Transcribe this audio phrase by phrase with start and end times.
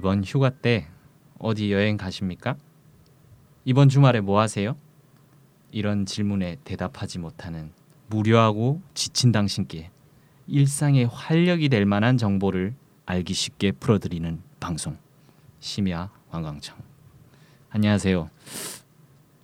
[0.00, 0.86] 이번 휴가 때
[1.38, 2.56] 어디 여행 가십니까?
[3.66, 4.74] 이번 주말에 뭐 하세요?
[5.72, 7.70] 이런 질문에 대답하지 못하는
[8.08, 9.90] 무료하고 지친 당신께
[10.46, 14.96] 일상의 활력이 될 만한 정보를 알기 쉽게 풀어드리는 방송
[15.58, 16.78] 심야 관광청
[17.68, 18.30] 안녕하세요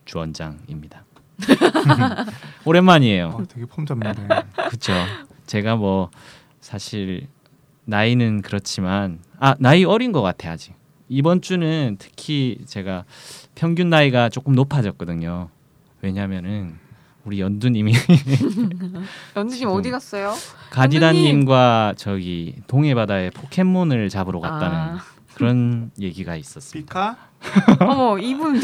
[0.07, 1.05] 주원장입니다
[2.65, 4.11] 오랜만이에요 어, 되게 폼 잡네.
[4.57, 4.95] 그렇죠
[5.45, 6.11] 제가 뭐
[6.63, 7.29] 사실
[7.87, 10.75] 나이는 그렇지만 아 나이 어린 것 같아 아직
[11.09, 13.05] 이번 주는 특히 제가
[13.55, 15.49] 평균 나이가 조금 높아졌거든요
[16.03, 16.75] 왜냐면은
[17.25, 17.93] 우리 연두님이
[19.37, 20.35] 연두님 어디 갔어요?
[20.71, 24.99] 가디다님과 저기 동해 바다에 포켓몬을 잡으러 갔다는 아,
[25.35, 26.87] 그런 얘기가 있었습니다.
[26.87, 27.17] 피카?
[27.85, 28.61] 어머 이분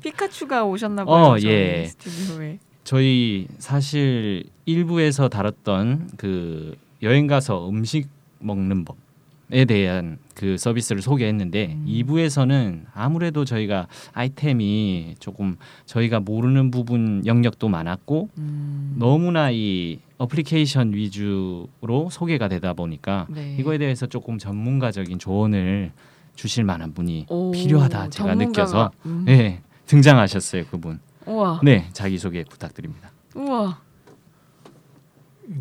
[0.00, 1.14] 피카츄가 오셨나 봐요.
[1.14, 1.86] 어, 저희 예.
[1.86, 2.58] 스튜디오에.
[2.84, 8.08] 저희 사실 일부에서 다뤘던 그 여행 가서 음식
[8.40, 11.84] 먹는 법에 대한 그 서비스를 소개했는데 음.
[11.86, 18.96] 2부에서는 아무래도 저희가 아이템이 조금 저희가 모르는 부분 영역도 많았고 음.
[18.98, 23.56] 너무나 이 어플리케이션 위주로 소개가 되다 보니까 네.
[23.58, 25.92] 이거에 대해서 조금 전문가적인 조언을
[26.36, 29.22] 주실 만한 분이 오, 필요하다 제가 전문가가- 느껴서 음.
[29.26, 33.80] 네 등장하셨어요 그분 우와 네 자기 소개 부탁드립니다 우와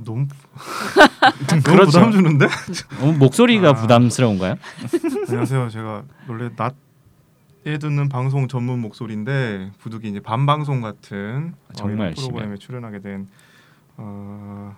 [0.03, 0.27] 너무
[1.47, 1.85] 너무 그렇죠.
[1.85, 2.45] 부담 주는데?
[3.01, 3.73] 어, 목소리가 아.
[3.73, 4.55] 부담스러운가요?
[5.27, 5.69] 안녕하세요.
[5.69, 12.57] 제가 원래 낮에 듣는 방송 전문 목소리인데 부득이 이제 밤 방송 같은 어, 정말 프로그램에
[12.57, 13.27] 출연하게 된
[13.97, 14.77] 어, 어,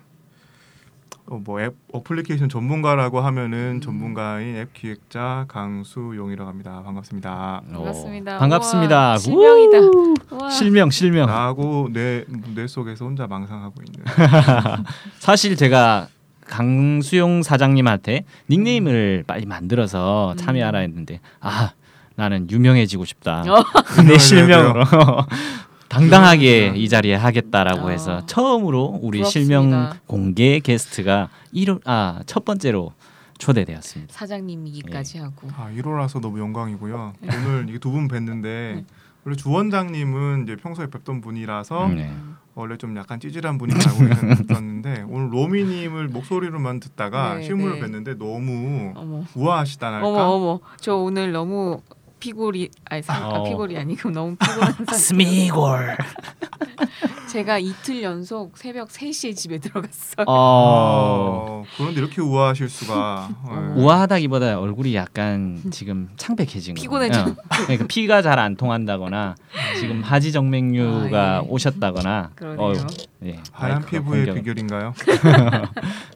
[1.26, 3.80] 뭐 앱, 어플리케이션 전문가라고 하면은 음.
[3.80, 6.82] 전문가인 앱 기획자 강수용이라고 합니다.
[6.84, 7.62] 반갑습니다.
[7.72, 8.36] 반갑습니다.
[8.36, 9.06] 어, 반갑습니다.
[9.08, 9.78] 우와, 실명이다.
[9.78, 10.14] 우!
[10.32, 10.50] 우와.
[10.50, 11.26] 실명 실명.
[11.26, 12.24] 나하고 내,
[12.54, 14.04] 뇌 속에서 혼자 망상하고 있는
[15.20, 16.08] 사실 제가
[16.46, 20.36] 강수용 사장님한테 닉네임을 빨리 만들어서 음.
[20.36, 21.70] 참여하라 했는데 아
[22.14, 23.42] 나는 유명해지고 싶다.
[23.48, 23.64] 어.
[24.06, 24.84] 내 실명으로
[25.92, 26.82] 당당하게 유명해지자.
[26.84, 27.90] 이 자리에 하겠다라고 어.
[27.90, 29.30] 해서 처음으로 우리 부럽습니다.
[29.30, 32.92] 실명 공개 게스트가 1월 아첫 번째로
[33.38, 34.12] 초대되었습니다.
[34.14, 35.22] 사장님이기까지 예.
[35.22, 35.48] 하고.
[35.56, 37.12] 아 1호라서 너무 영광이고요.
[37.20, 37.28] 네.
[37.36, 38.84] 오늘 두 분 뵀는데
[39.24, 42.12] 원래 주 원장님은 이제 평소에 뵙던 분이라서 네.
[42.54, 47.86] 원래 좀 약간 찌질한 분인 줄 알고 있었는데 오늘 로미님을 목소리로만 듣다가 네, 실물을 네.
[47.86, 49.24] 뵀는데 너무 어머.
[49.34, 50.60] 우아하시다랄까 어머 어머.
[50.80, 51.80] 저 오늘 너무
[52.26, 53.42] 피골이 아니 사, 아, 어.
[53.42, 54.86] 피골이 아니고 너무 피곤한.
[54.94, 55.96] 스미골.
[57.32, 60.26] 제가 이틀 연속 새벽 3시에 집에 들어갔어요.
[60.28, 60.28] 어.
[60.28, 63.28] 어, 그런데 이렇게 우아하실 수가.
[63.44, 63.58] 네.
[63.82, 66.80] 우아하다기보다 얼굴이 약간 지금 창백해진 거.
[66.80, 67.34] 피곤해져.
[67.64, 69.34] 그러니까 피가 잘 안 통한다거나
[69.80, 71.48] 지금 하지 정맥류가 아, 예.
[71.48, 72.30] 오셨다거나.
[72.36, 72.86] 그러네요.
[73.24, 73.38] 예.
[73.52, 74.94] 하얀 피부의 공격- 비결인가요?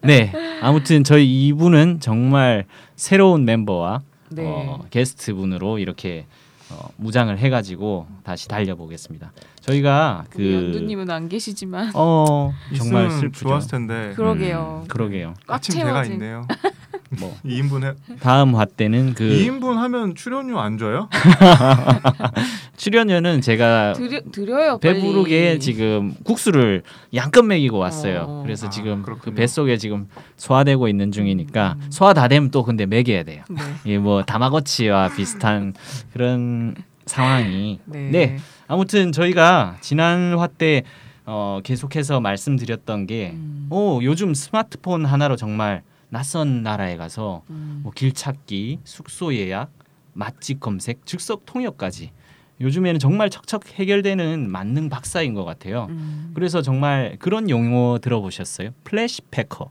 [0.03, 0.33] 네.
[0.63, 4.45] 아무튼 저희 이분은 정말 새로운 멤버와 네.
[4.47, 6.27] 어, 게스트 분으로 이렇게
[6.71, 9.33] 어, 무장을 해가지고 다시 달려보겠습니다.
[9.67, 13.49] 저희가 그 연두님은 안 계시지만 어 정말 슬프죠.
[13.49, 14.83] 좋았을 텐데 그러게요.
[14.85, 15.35] 음, 그러게요.
[15.47, 16.13] 꽉 아침 제가 채워진.
[16.15, 16.47] 있네요.
[17.21, 21.09] 뭐 2인분 해 다음 화 때는 그 2인분 하면 출연료 안 줘요?
[22.77, 25.61] 출연료는 제가 드려, 드려요 배부르게 빨리.
[25.61, 26.83] 지금 국수를
[27.15, 28.25] 양껏 먹이고 왔어요.
[28.29, 28.43] 어.
[28.45, 29.23] 그래서 아, 지금 그렇군요.
[29.23, 31.87] 그 뱃속에 지금 소화되고 있는 중이니까 음.
[31.91, 33.45] 소화 다 되면 또 근데 먹여야 돼요.
[33.49, 33.63] 네.
[33.85, 35.75] 이게 뭐 다마고치와 비슷한
[36.13, 36.75] 그런
[37.07, 38.11] 상황이 네.
[38.11, 38.37] 네.
[38.69, 40.83] 아무튼 저희가 지난 화 때
[41.29, 43.67] 어, 계속해서 말씀드렸던 게 음.
[43.71, 47.81] 오, 요즘 스마트폰 하나로 정말 낯선 나라에 가서 음.
[47.83, 49.71] 뭐길 찾기, 숙소 예약,
[50.13, 52.13] 맛집 검색, 즉석 통역까지
[52.61, 55.89] 요즘에는 정말 척척 해결되는 만능 박사인 것 같아요.
[55.91, 56.31] 음.
[56.35, 58.71] 그래서 정말 그런 용어 들어보셨어요?
[58.85, 59.69] flashpacker.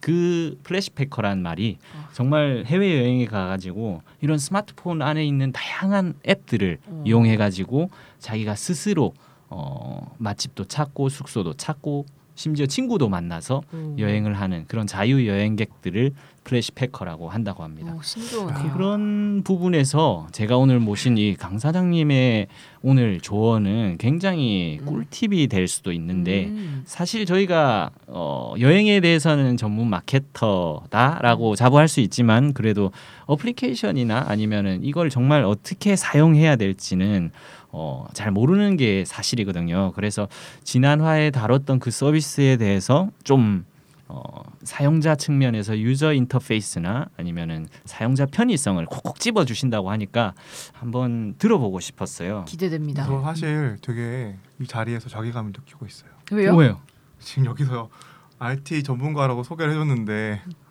[0.00, 2.08] 그 flashpacker란 말이 어.
[2.12, 7.02] 정말 해외 여행에 가가지고 이런 스마트폰 안에 있는 다양한 앱들을 어.
[7.06, 9.14] 이용해가지고 자기가 스스로
[9.48, 13.96] 어, 맛집도 찾고 숙소도 찾고 심지어 친구도 만나서 오.
[13.98, 16.12] 여행을 하는 그런 자유 여행객들을
[16.46, 17.92] 플래시패커라고 한다고 합니다.
[17.96, 18.72] 오, 신기하네요.
[18.72, 22.46] 그런 부분에서 제가 오늘 모신 이 강 사장님의
[22.82, 24.86] 오늘 조언은 굉장히 음.
[24.86, 26.82] 꿀팁이 될 수도 있는데 음.
[26.86, 32.92] 사실 저희가 어, 여행에 대해서는 전문 마케터다라고 자부할 수 있지만 그래도
[33.26, 37.32] 어플리케이션이나 아니면은 이걸 정말 어떻게 사용해야 될지는
[37.70, 39.92] 어, 잘 모르는 게 사실이거든요.
[39.94, 40.28] 그래서
[40.62, 43.64] 지난 화에 다뤘던 그 서비스에 대해서 좀
[44.08, 50.34] 어, 사용자 측면에서 유저 인터페이스나 아니면은 사용자 편의성을 콕콕 집어 주신다고 하니까
[50.72, 52.44] 한번 들어보고 싶었어요.
[52.46, 53.04] 기대됩니다.
[53.04, 56.10] 저 사실 되게 이 자리에서 자괴감을 느끼고 있어요.
[56.32, 56.54] 왜요?
[56.56, 56.80] 왜요?
[57.18, 57.88] 지금 여기서
[58.38, 60.65] RT 전문가라고 소개를 해줬는데 어.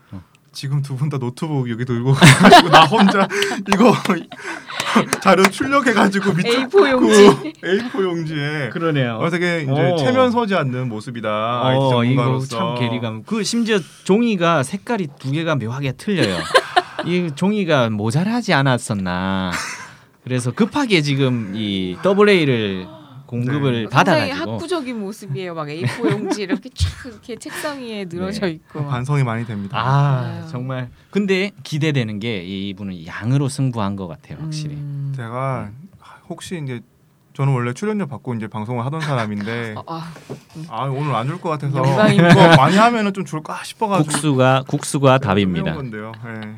[0.56, 3.28] 지금 두 분 다 노트북 여기 들고 가지고 나 혼자
[3.74, 3.94] 이거
[5.22, 7.54] 자료 출력해가지고 밑줄 A4 용지.
[7.62, 9.18] 그 A4 용지에 그러네요.
[9.18, 9.98] 어, 되게 이제 어.
[9.98, 11.30] 체면 서지 않는 모습이다.
[11.68, 12.58] IT 어, 이거 전문가로서.
[12.58, 13.24] 참 괴리감.
[13.24, 16.38] 그 심지어 종이가 색깔이 두 개가 묘하게 틀려요.
[17.06, 19.52] 이 종이가 모자라지 않았었나.
[20.24, 22.88] 그래서 급하게 지금 이 AA를
[23.26, 23.90] 공급을 네.
[23.90, 25.54] 받아가지고 학구적인 모습이에요.
[25.56, 28.52] 막 A4 용지 이렇게 쫙 이렇게 책상 위에 늘어져 네.
[28.54, 28.86] 있고.
[28.88, 29.78] 반성이 많이 됩니다.
[29.80, 30.48] 아 아유.
[30.50, 35.14] 정말 근데 기대되는 게 이분은 양으로 승부한 것 같아요 확실히 음.
[35.16, 35.70] 제가
[36.30, 36.82] 혹시 이제
[37.34, 40.14] 저는 원래 출연료 받고 이제 방송을 하던 사람인데 아, 아,
[40.70, 41.82] 아 오늘 안 줄 것 같아서.
[42.14, 46.12] 이거 많이 하면은 좀 줄까 싶어가지고 국수가 국수가 좀 답입니다 해온 건데요.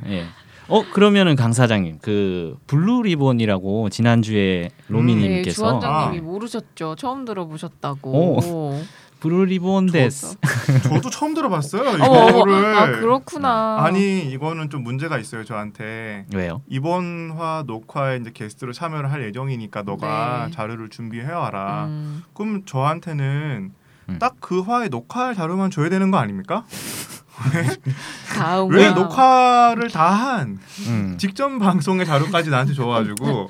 [0.07, 0.25] 예.
[0.69, 0.73] 예.
[0.73, 6.21] 어 그러면은 강 사장님 그 블루 리본이라고 지난주에 네, 로미님께서 주원장님이 아.
[6.21, 6.95] 모르셨죠.
[6.95, 8.81] 처음 들어보셨다고.
[9.19, 10.35] 블루 리본 데스
[10.83, 12.29] 저도 처음 들어봤어요 어머 어머.
[12.29, 12.75] 이거를.
[12.77, 13.77] 아 그렇구나.
[13.79, 16.25] 아니 이거는 좀 문제가 있어요 저한테.
[16.35, 16.61] 왜요?
[16.69, 20.51] 이번 화 녹화에 이제 게스트로 참여를 할 예정이니까 너가 네.
[20.51, 21.85] 자료를 준비해 와라.
[21.87, 23.71] 음, 그럼 저한테는
[24.09, 24.19] 음.
[24.19, 26.63] 딱그 화에 녹화할 자료만 줘야 되는 거 아닙니까?
[28.35, 28.93] 다음 왜 화.
[28.93, 31.17] 녹화를 다한 음.
[31.19, 33.47] 직전 방송의 자료까지 나한테 줘가지고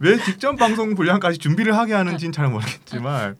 [0.00, 3.36] 왜 직전 방송 분량까지 준비를 하게 하는지는 잘 모르겠지만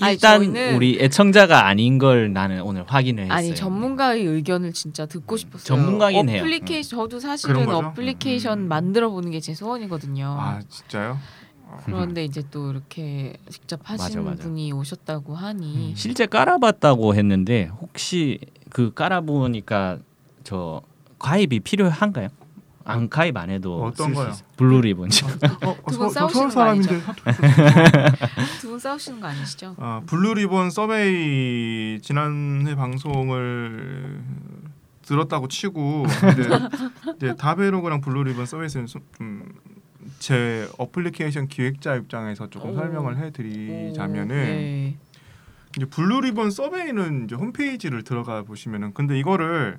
[0.00, 0.42] 아니, 일단
[0.74, 3.36] 우리 애청자가 아닌 걸 나는 오늘 확인을 했어요.
[3.36, 5.64] 아니 전문가의 의견을 진짜 듣고 싶었어요.
[5.64, 6.42] 전문가긴 해요.
[6.42, 7.68] 어플리케이션 저도 그런 사실은?
[7.74, 8.68] 어플리케이션 음.
[8.68, 10.36] 만들어 보는 게 제 소원이거든요.
[10.38, 11.18] 아 진짜요?
[11.84, 14.42] 그런데 이제 또 이렇게 직접 하신 맞아, 맞아.
[14.44, 18.38] 분이 오셨다고 하니 실제 깔아봤다고 했는데 혹시
[18.72, 19.98] 그 깔아보니까
[20.44, 20.80] 저
[21.18, 22.28] 가입이 필요한가요?
[22.84, 24.30] 안 가입 안 해도 어떤 거요?
[24.30, 24.46] 있어요.
[24.56, 25.10] 블루 리본.
[25.64, 27.00] 어, 두분 싸우시는 거 사람인데
[28.60, 29.76] 두분 싸우시는 거 아니시죠?
[29.78, 34.20] 아, 블루리본 서베이 지난해 방송을
[35.02, 36.42] 들었다고 치고 근데
[37.16, 38.86] 이제 다베로그랑 블루리본 서베이는
[40.18, 42.74] 좀제 어플리케이션 기획자 입장에서 조금 오.
[42.74, 44.96] 설명을 오, 해드리자면은 네.
[45.76, 49.78] 이제 블루리본 서베이는 이제 홈페이지를 들어가 보시면은 근데 이거를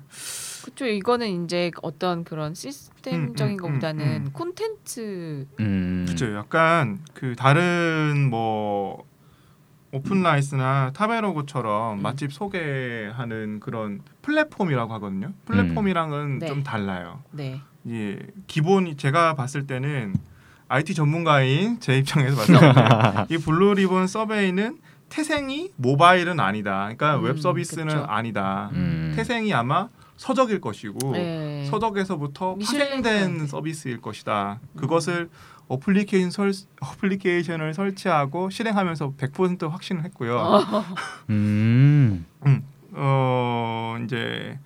[0.62, 0.86] 그렇죠.
[0.86, 4.30] 이거는 이제 어떤 그런 시스템적인 음, 음, 것보다는 음, 음.
[4.32, 6.06] 콘텐츠 음.
[6.08, 9.04] 그죠 약간 그 다른 뭐
[9.92, 12.02] 오픈라이스나 타베로그처럼 음.
[12.02, 15.32] 맛집 소개하는 그런 플랫폼이라고 하거든요.
[15.44, 16.46] 플랫폼이랑은 네.
[16.46, 17.22] 좀 달라요.
[17.30, 17.60] 네.
[17.88, 20.14] 예, 기본이 제가 봤을 때는
[20.68, 24.78] IT 전문가인 제 입장에서 봤을 때 이 블루리본 서베이는
[25.14, 26.82] 태생이 모바일은 아니다.
[26.84, 28.04] 그러니까 음, 웹 서비스는 그쵸.
[28.08, 28.70] 아니다.
[28.72, 29.12] 음.
[29.16, 31.66] 태생이 아마 서적일 것이고 네.
[31.70, 33.46] 서적에서부터 파생된.
[33.46, 34.60] 서비스일 것이다.
[34.76, 35.30] 그것을
[35.68, 40.36] 어플리케이션 설, 어플리케이션을 설치하고 실행하면서 100% 확신을 했고요.
[40.36, 40.62] 어.
[41.30, 42.26] 음.
[42.92, 44.58] 어 이제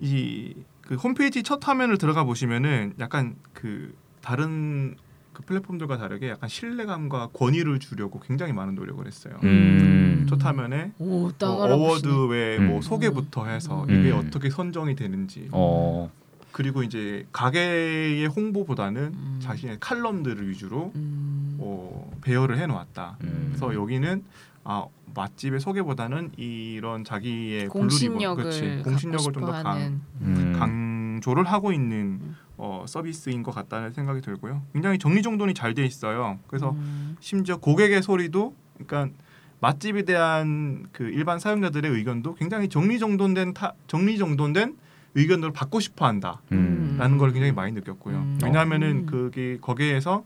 [0.00, 0.54] 이
[0.86, 4.96] 그 홈페이지 첫 화면을 들어가 보시면은 약간 그 다른
[5.34, 9.34] 그 플랫폼들과 다르게 약간 신뢰감과 권위를 주려고 굉장히 많은 노력을 했어요.
[9.42, 10.26] 음.
[10.28, 11.74] 첫 화면에 오, 뭐딱 알아보시네.
[12.12, 12.82] award 외에 뭐 음.
[12.82, 14.00] 소개부터 해서 음.
[14.00, 16.10] 이게 어떻게 선정이 되는지 어.
[16.52, 19.40] 그리고 이제 가게의 홍보보다는 음.
[19.42, 21.56] 자신의 칼럼들을 위주로 음.
[21.58, 23.18] 어, 배열을 해놓았다.
[23.24, 23.46] 음.
[23.48, 24.22] 그래서 여기는
[24.62, 30.54] 아 맛집의 소개보다는 이런 자기의 공신력을 블루리본, 공신력을 좀 더 강, 음.
[30.58, 32.36] 강조를 하고 있는 음.
[32.56, 34.62] 어, 서비스인 것 같다는 생각이 들고요.
[34.72, 36.38] 굉장히 정리정돈이 잘 돼 있어요.
[36.46, 37.16] 그래서 음.
[37.20, 39.14] 심지어 고객의 소리도 그러니까
[39.60, 44.76] 맛집에 대한 그 일반 사용자들의 의견도 굉장히 정리정돈된 타, 정리정돈된
[45.16, 46.42] 의견들을 받고 싶어한다.
[46.52, 46.96] 음.
[46.98, 48.16] 라는 걸 굉장히 많이 느꼈고요.
[48.16, 48.38] 음.
[48.42, 49.06] 왜냐하면은 음.
[49.06, 50.24] 그게 거기에서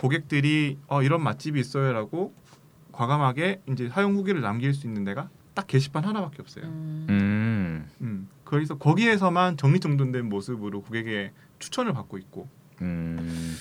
[0.00, 2.32] 고객들이 어 이런 맛집이 있어요라고
[2.92, 6.64] 과감하게 이제 사용 후기를 남길 수 있는 데가 딱 게시판 하나밖에 없어요.
[6.66, 7.88] 음.
[8.48, 12.48] 그래서 거기에서만 정리정돈된 모습으로 고객의 추천을 받고 있고.
[12.82, 13.56] 음.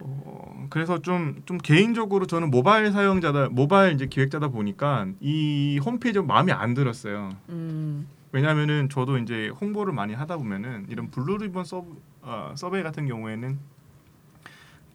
[0.00, 6.52] 어, 그래서 좀 좀 개인적으로 저는 모바일 사용자다, 모바일 이제 기획자다 보니까 이 홈페이지 마음에
[6.52, 7.30] 안 들었어요.
[7.50, 8.08] 음.
[8.32, 11.86] 왜냐하면은 저도 이제 홍보를 많이 하다 보면은 이런 블루리본 서
[12.22, 13.58] 어, 서베이 같은 경우에는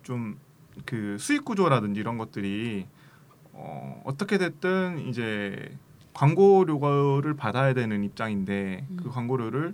[0.04, 0.38] 좀
[0.86, 2.86] 그 수익 구조라든지 이런 것들이
[3.54, 5.78] 어, 어떻게 됐든 이제
[6.20, 9.12] 광고료를 받아야 되는 입장인데 그 음.
[9.12, 9.74] 광고료를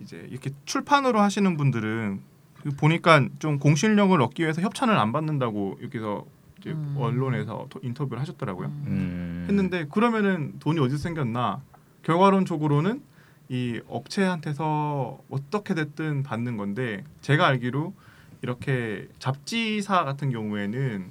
[0.00, 2.20] 이제 이렇게 출판으로 하시는 분들은
[2.62, 6.26] 그 보니까 좀 공신력을 얻기 위해서 협찬을 안 받는다고 여기서
[6.60, 6.94] 이제 음.
[6.98, 8.66] 언론에서 토- 인터뷰를 하셨더라고요.
[8.68, 9.46] 음.
[9.48, 11.62] 했는데 그러면은 돈이 어디서 생겼나?
[12.02, 13.00] 결과론적으로는
[13.48, 17.94] 이 업체한테서 어떻게 됐든 받는 건데 제가 알기로
[18.42, 21.06] 이렇게 잡지사 같은 경우에는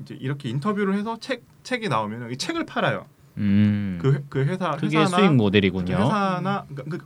[0.00, 3.04] 이제 이렇게 인터뷰를 해서 책 책이 나오면 이 책을 팔아요.
[3.38, 3.98] 음.
[4.02, 5.94] 그, 그 회사 그게 회사나 수익 모델이군요.
[5.96, 7.04] 회사나 그러니까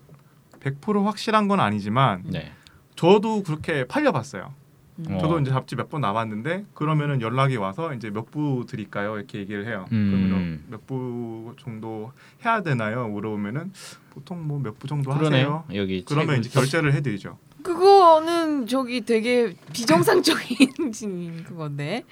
[0.61, 2.53] 그100% 확실한 건 아니지만 네.
[2.97, 4.55] 저도 그렇게 팔려봤어요.
[4.99, 5.07] 음.
[5.15, 5.19] 어.
[5.19, 9.17] 저도 이제 잡지 몇 번 나왔는데 그러면은 연락이 와서 이제 몇 부 드릴까요?
[9.17, 9.87] 이렇게 얘기를 해요.
[9.93, 10.11] 음.
[10.11, 12.13] 그러면 몇 부 정도
[12.45, 13.09] 해야 되나요?
[13.09, 13.73] 물어보면은
[14.11, 15.29] 보통 뭐 몇 부 정도 하세요.
[15.29, 15.65] 그러네요.
[15.75, 17.39] 여기 그러면 이제 결제를 해드리죠.
[17.63, 20.93] 그거는 저기 되게 비정상적인
[21.47, 22.05] 그건데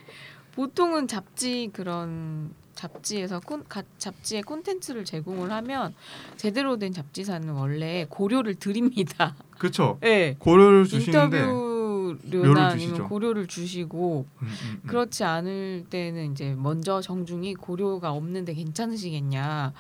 [0.54, 2.50] 보통은 잡지 그런
[2.80, 5.94] 잡지에서 콘, 가, 잡지의 콘텐츠를 제공을 하면
[6.36, 9.36] 제대로 된 잡지사는 원래 고려를 드립니다.
[9.58, 9.98] 그렇죠.
[10.00, 10.36] 네.
[10.38, 13.04] 고려를 주시는데 인터뷰료나 료를 아니면.
[13.06, 14.82] 고려를 주시고 음, 음, 음.
[14.86, 19.74] 그렇지 않을 때는 이제 먼저 정중히 고려가 없는데 괜찮으시겠냐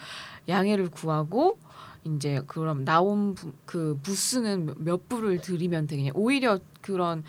[0.48, 1.58] 양해를 구하고
[2.04, 7.24] 이제 그럼 나온 부, 그 부스는 몇 부를 드리면 되겠냐 오히려 그런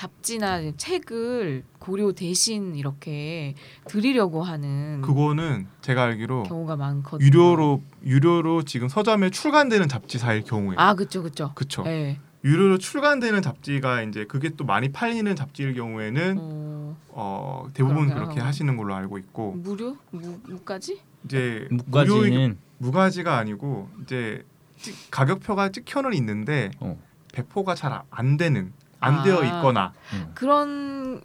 [0.00, 3.54] 잡지나 책을 고려 대신 이렇게
[3.86, 7.26] 드리려고 하는 그거는 제가 알기로 경우가 많거든요.
[7.26, 11.52] 유료로 유료로 지금 서점에 출간되는 잡지사일 경우에 아 그렇죠 그렇죠.
[11.54, 12.20] 그쵸 네.
[12.44, 18.24] 유료로 출간되는 잡지가 이제 그게 또 많이 팔리는 잡지일 경우에는 어, 어, 대부분 그런가요?
[18.26, 21.00] 그렇게 하시는 걸로 알고 있고 무료 무, 무가지?
[21.24, 24.44] 이제 무료 무가지는 무가지가 아니고 이제
[24.78, 26.98] 찍- 가격표가 찍혀는 있는데 어.
[27.32, 29.22] 배포가 잘 안 되는 안 아.
[29.22, 30.30] 되어 있거나 음.
[30.34, 31.22] 그런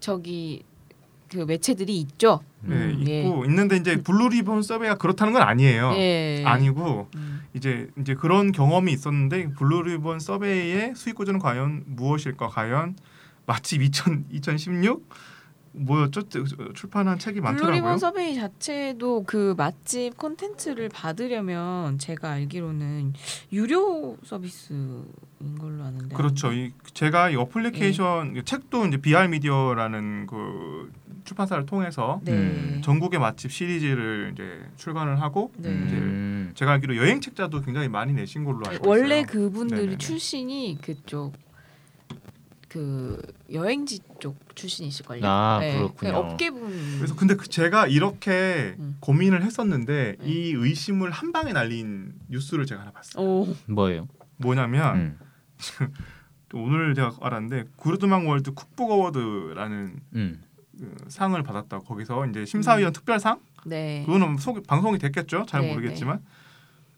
[0.00, 0.64] 저기
[1.30, 2.40] 그 매체들이 있죠.
[2.60, 3.22] 네, 음, 예.
[3.22, 5.92] 있고 있는데 이제 블루리본 서베이가 그렇다는 건 아니에요.
[5.94, 6.44] 예.
[6.44, 7.42] 아니고 음.
[7.54, 12.48] 이제 이제 그런 경험이 있었는데 블루리본 서베이의 수익 구조는 과연 무엇일까?
[12.48, 12.96] 과연
[13.46, 15.08] 마치 2000 2016
[15.72, 16.22] 뭐였죠?
[16.74, 17.98] 출판한 책이 블루리본 많더라고요.
[17.98, 23.14] 서베이 자체도 그 맛집 콘텐츠를 받으려면 제가 알기로는
[23.52, 25.04] 유료 서비스인
[25.58, 26.14] 걸로 아는데.
[26.14, 26.52] 그렇죠.
[26.52, 27.36] 이 제가 이 예.
[27.36, 30.92] 어플리케이션 이 책도 이제 BR 미디어라는 그
[31.24, 32.32] 출판사를 통해서 네.
[32.32, 32.80] 음.
[32.84, 35.68] 전국의 맛집 시리즈를 이제 출간을 하고 네.
[35.70, 36.52] 음.
[36.54, 39.26] 제가 알기로 여행 책자도 굉장히 많이 내신 걸로 알고 원래 있어요.
[39.26, 39.98] 그분들이 네네네.
[39.98, 41.32] 출신이 그쪽
[42.72, 43.20] 그
[43.52, 45.20] 여행지 쪽 출신이실걸요.
[45.20, 45.26] 네.
[45.26, 46.16] 아, 그렇군요.
[46.16, 46.96] 업계분.
[46.96, 48.96] 그래서 근데 그 제가 이렇게 음.
[49.00, 50.26] 고민을 했었는데 네.
[50.26, 53.22] 이 의심을 한 방에 날린 뉴스를 제가 하나 봤어요.
[53.22, 53.54] 오.
[53.66, 54.08] 뭐예요?
[54.38, 55.18] 뭐냐면 음.
[56.54, 60.42] 오늘 제가 알았는데 Gourmand World Cookbook Award라는 음.
[60.78, 64.02] 그 상을 받았다고 거기서 이제 심사위원 특별상 네.
[64.06, 66.24] 그거는 소, 방송이 됐겠죠 잘 네, 모르겠지만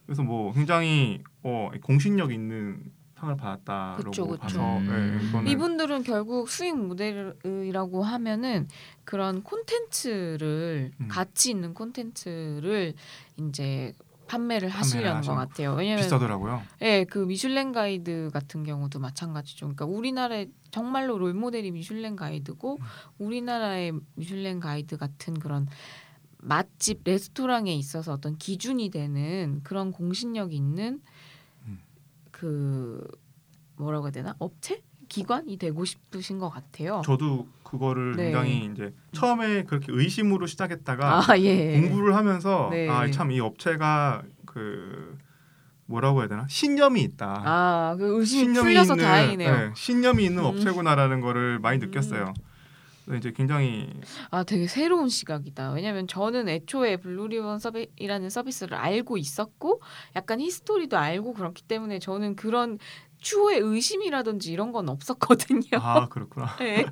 [0.07, 2.81] 그래서 뭐 굉장히 어, 공신력 있는
[3.25, 4.38] 상을 받았다라고 그쵸, 그쵸.
[4.38, 8.69] 봐서 이거는 이분들은 결국 수익 모델이라고 하면은
[9.04, 11.09] 그런 콘텐츠를 음.
[11.09, 12.95] 가치 있는 콘텐츠를
[13.38, 13.93] 이제
[14.26, 15.75] 판매를 하시려는 것 같아요.
[15.75, 16.62] 왜냐면 비싸더라고요.
[16.81, 19.66] 예, 그 미슐랭 가이드 같은 경우도 마찬가지죠.
[19.66, 22.85] 그러니까 우리나라의 정말로 롤 모델이 미슐랭 가이드고 음.
[23.19, 25.69] 우리나라의 미슐랭 가이드 같은 그런
[26.38, 31.13] 맛집 레스토랑에 있어서 어떤 기준이 되는 그런 공신력 있는 음.
[32.44, 33.00] 그
[33.76, 37.00] 뭐라고 해야 되나 업체 기관이 되고 싶으신 것 같아요.
[37.02, 38.24] 저도 그거를 네.
[38.24, 41.80] 굉장히 이제 처음에 그렇게 의심으로 시작했다가 아 예.
[41.80, 42.86] 공부를 하면서 네.
[42.86, 45.16] 아참 이 업체가 그
[45.86, 47.42] 뭐라고 해야 되나 신념이 있다.
[47.46, 49.56] 아그 의심이 풀려서 다행이네요.
[49.56, 50.44] 네, 신념이 있는 음.
[50.44, 51.86] 업체구나라는 거를 많이 음.
[51.86, 52.34] 느꼈어요.
[52.34, 52.53] 그래서
[53.16, 53.90] 이제 굉장히
[54.30, 55.73] 아 되게 새로운 시각이다.
[55.73, 59.82] 왜냐면 저는 애초에 블루리본 서베이라는 서비스를 알고 있었고
[60.16, 62.78] 약간 history도 알고 그렇기 때문에 저는 그런
[63.18, 65.62] 추후의 의심이라든지 이런 건 없었거든요.
[65.80, 66.56] 아 그렇구나.
[66.61, 66.84] 네.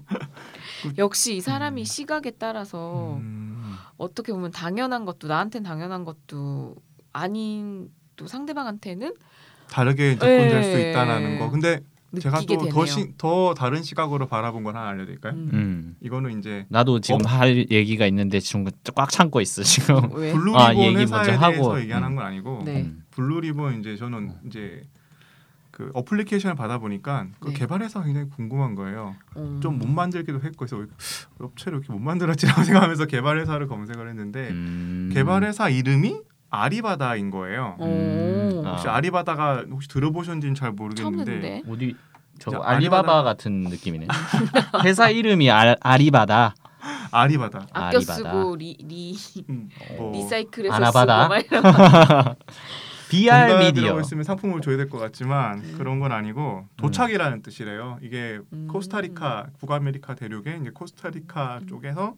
[0.99, 1.85] 역시 이 사람이 음.
[1.85, 6.77] 시각에 따라서 음, 어떻게 보면 당연한 것도 나한텐 당연한 것도
[7.13, 9.15] 아닌 또 상대방한테는
[9.71, 10.17] 다르게
[10.63, 10.91] 수 네.
[10.91, 11.51] 있다라는 거.
[11.51, 11.81] 근데
[12.21, 12.71] 제가 되네요.
[12.71, 15.33] 또더더 다른 시각으로 바라본 건 하나 알려드릴까요?
[15.33, 15.51] 음.
[15.53, 15.97] 음.
[16.01, 17.29] 이거는 이제 나도 지금 어?
[17.29, 20.13] 할 얘기가 있는데 지금 꽉 참고 있어 지금.
[20.15, 20.33] 왜?
[20.33, 21.81] 블루리본 아, 얘기 회사에 먼저 대해서 하고.
[21.81, 22.17] 얘기하는 음.
[22.17, 22.83] 건 아니고 네.
[22.83, 23.05] 음.
[23.11, 24.83] 블루리본 이제 저는 이제
[25.71, 27.55] 그 어플리케이션을 받아 보니까 그 네.
[27.55, 29.17] 개발회사가 굉장히 궁금한 거예요.
[29.37, 29.59] 음.
[29.63, 30.87] 좀못 만들기도 했고 그래서 왜
[31.39, 35.11] 업체를 이렇게 못 만들었지라고 생각하면서 개발회사를 검색을 했는데 음.
[35.15, 36.21] 개발회사 이름이
[36.53, 37.77] 아리바다인 거예요.
[37.79, 37.85] 오.
[37.87, 38.63] 음.
[38.67, 38.97] 혹시 아.
[38.97, 41.63] 아리바다가 혹시 들어보셨는지는 잘 모르겠는데.
[41.69, 41.97] 어디
[42.39, 44.07] 저 자, 알리바바 같은 느낌이네.
[44.85, 46.55] 회사 이름이 알, 아리바다.
[47.11, 47.67] 아리바다.
[47.73, 48.13] 아껴 아리바다.
[48.15, 49.17] 쓰고 리, 리
[49.49, 51.29] 음, 뭐 recycle해서 아나바다?
[51.41, 52.37] 쓰고 막
[53.11, 53.83] BR 미디어.
[53.85, 55.75] 들어가 있으면 상품을 줘야 될 것 같지만 음.
[55.79, 57.99] 그런 건 아니고 도착이라는 뜻이래요.
[58.03, 58.69] 이게 음.
[58.71, 61.67] 코스타리카 북아메리카 대륙의 이제 코스타리카 음.
[61.69, 62.15] 쪽에서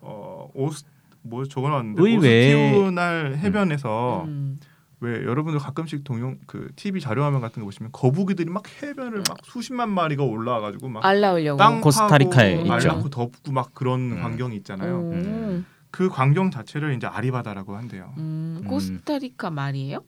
[0.00, 0.84] 어 오스
[1.24, 4.60] 뭐 적어놨는데 오스티우날 해변에서 음.
[5.00, 9.38] 왜 여러분들 가끔씩 동영 그 TV 자료 화면 같은 거 보시면 거북이들이 막 해변을 막
[9.42, 11.58] 수십만 마리가 올라와가지고 막 알라오려고.
[11.58, 12.88] 땅 코스타리카에 파고 말 있죠.
[12.88, 14.22] 낳고 덮고 막 그런 음.
[14.22, 14.96] 광경이 있잖아요.
[14.98, 15.12] 오.
[15.12, 15.66] 음.
[15.90, 18.12] 그 광경 자체를 이제 아리바다라고 한대요.
[18.18, 18.68] 음, 음.
[18.68, 20.00] 코스타리카 말이에요?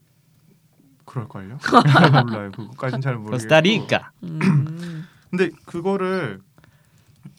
[1.04, 1.58] 그럴걸요?
[2.26, 2.50] 몰라요.
[2.52, 3.32] 그거까진 잘 모르겠고.
[3.37, 4.11] 코스타리카.
[4.25, 5.06] 음.
[5.30, 6.40] 근데 그거를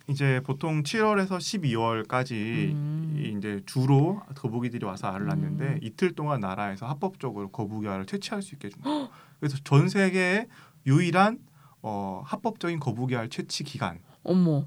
[0.09, 2.31] 이제 보통 7월에서 12월까지
[2.71, 3.35] 음.
[3.37, 5.27] 이제 주로 거북이들이 와서 알을 음.
[5.27, 9.09] 낳는데 이틀 동안 나라에서 합법적으로 거북이 알을 채취할 수 있게 줍니다.
[9.39, 10.47] 그래서 전 세계의
[10.85, 11.39] 유일한
[11.81, 13.99] 어, 합법적인 거북이 알 채취 기간.
[14.23, 14.65] 어머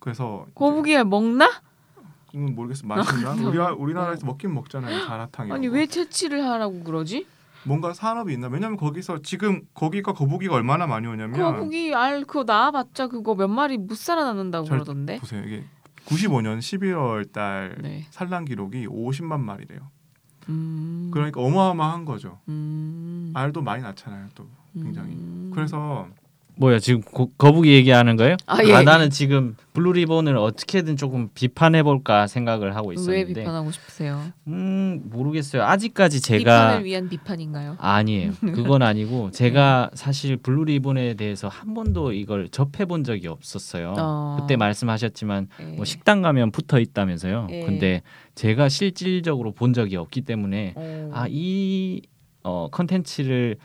[0.00, 1.48] 그래서 이제 거북이 알 먹나?
[2.26, 3.32] 그건 모르겠어 맛있나?
[3.48, 5.52] 우리 우리나라에서 먹긴 먹잖아요 자라탕이.
[5.52, 7.26] 아니 왜 채취를 하라고 그러지?
[7.64, 8.48] 뭔가 산업이 있나?
[8.48, 13.78] 왜냐면 거기서 지금 거기가 거북이가 얼마나 많이 오냐면 거북이 알 그거 낳아봤자 그거 몇 마리
[13.78, 15.18] 못 살아남는다고 절- 그러던데.
[15.18, 15.64] 보세요 이게
[16.06, 18.06] 95년 11월 달 네.
[18.10, 19.90] 산란 기록이 50만 마리래요.
[20.48, 21.10] 음.
[21.12, 22.40] 그러니까 어마어마한 거죠.
[22.48, 23.30] 음.
[23.34, 25.14] 알도 많이 낳잖아요 또 굉장히.
[25.14, 25.52] 음.
[25.54, 26.08] 그래서
[26.62, 28.36] 뭐야 지금 고, 거북이 얘기하는 거예요?
[28.46, 28.82] 아, 예.
[28.82, 34.22] 나는 지금 블루 리본을 어떻게든 조금 비판해 볼까 생각을 하고 왜 있었는데 비판하고 싶으세요?
[34.46, 35.64] 음 모르겠어요.
[35.64, 37.76] 아직까지 제가 비판을 위한 비판인가요?
[37.78, 38.32] 아니에요.
[38.54, 43.94] 그건 아니고 제가 사실 블루 리본에 대해서 한 번도 이걸 접해 본 적이 없었어요.
[43.98, 44.36] 어.
[44.40, 45.64] 그때 말씀하셨지만 예.
[45.76, 47.48] 뭐 식당 가면 붙어 있다면서요.
[47.50, 47.60] 예.
[47.64, 48.02] 근데
[48.36, 51.10] 제가 실질적으로 본 적이 없기 때문에 어.
[51.12, 52.02] 아이
[52.44, 53.56] 어, 컨텐츠를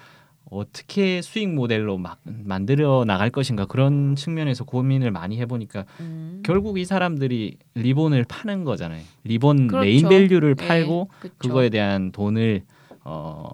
[0.50, 6.42] 어떻게 수익 모델로 막 만들어 나갈 것인가 그런 측면에서 고민을 많이 해보니까 음.
[6.46, 9.01] 결국 이 사람들이 리본을 파는 거잖아요.
[9.24, 9.86] 리본 그렇죠.
[9.86, 11.36] 네임밸류를 예, 팔고 그쵸.
[11.38, 12.63] 그거에 대한 돈을
[13.04, 13.50] 어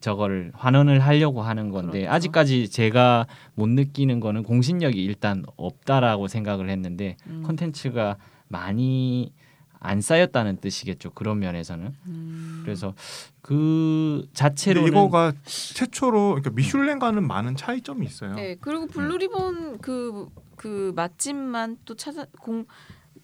[0.00, 2.12] 저거를 환원을 하려고 하는 건데 그렇죠.
[2.12, 7.42] 아직까지 제가 못 느끼는 거는 공신력이 일단 없다라고 생각을 했는데 음.
[7.44, 8.16] 콘텐츠가
[8.48, 9.32] 많이
[9.80, 12.60] 안 쌓였다는 뜻이겠죠 그런 면에서는 음.
[12.64, 12.94] 그래서
[13.42, 18.34] 그 근데 자체로는 이거가 최초로 그러니까 미슐랭과는 많은 차이점이 있어요.
[18.34, 22.66] 네 그리고 블루리본 그그 맛집만 또 찾아 공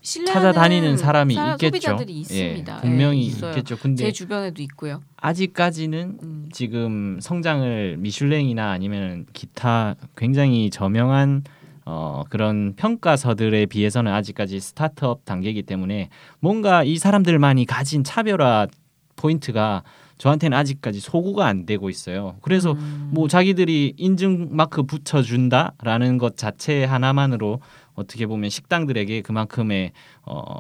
[0.01, 1.67] 신뢰하는 찾아다니는 사람이 사- 있겠죠.
[1.69, 2.77] 소비자들이 있습니다.
[2.77, 3.27] 예, 분명히 예.
[3.49, 3.77] 있겠죠.
[3.79, 5.03] 근데 제 주변에도 있고요.
[5.17, 6.49] 아직까지는 음.
[6.53, 11.45] 지금 성장을 미슐랭이나 아니면 기타 굉장히 저명한
[11.85, 16.09] 어, 그런 평가서들에 비해서는 아직까지 스타트업 단계이기 때문에
[16.41, 18.69] 뭔가 이 사람들만이 가진 차별화
[19.17, 19.83] 포인트가
[20.19, 22.37] 저한테는 아직까지 소구가 안 되고 있어요.
[22.41, 23.11] 그래서 음.
[23.13, 27.61] 뭐 자기들이 인증 마크 붙여준다라는 것 자체 하나만으로
[27.95, 29.93] 어떻게 보면 식당들에게 그만큼의
[30.25, 30.55] 어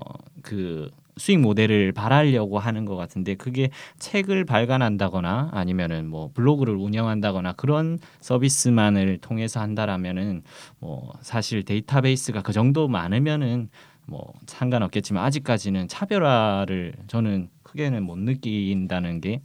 [0.45, 7.98] 그 수익 모델을 발하려고 하는 것 같은데 그게 책을 발간한다거나 아니면은 뭐 블로그를 운영한다거나 그런
[8.20, 10.42] 서비스만을 통해서 한다라면은
[10.79, 13.68] 뭐 사실 데이터베이스가 그 정도 많으면은
[14.07, 19.40] 뭐 상관없겠지만 아직까지는 차별화를 저는 크게는 못 느낀다는 게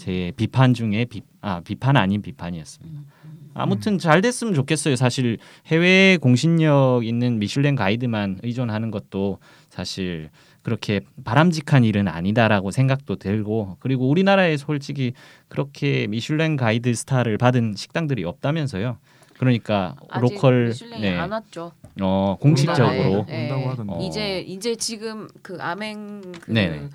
[0.00, 3.02] 제 비판 중에 비, 아 비판 아닌 비판이었습니다.
[3.52, 4.96] 아무튼 잘 됐으면 좋겠어요.
[4.96, 10.30] 사실 해외 공신력 있는 미슐랭 가이드만 의존하는 것도 사실
[10.62, 15.14] 그렇게 바람직한 일은 아니다라고 생각도 들고 그리고 우리나라에 솔직히
[15.48, 18.98] 그렇게 미슐랭 가이드 스타를 받은 식당들이 없다면서요.
[19.38, 21.16] 그러니까 아직 로컬 미슐랭이 네.
[21.16, 21.72] 안 왔죠.
[22.02, 23.44] 어 공식적으로 네.
[23.50, 23.92] 온다고 하던데.
[23.94, 24.00] 어.
[24.02, 26.88] 이제 이제 지금 그 아맹 그 네네.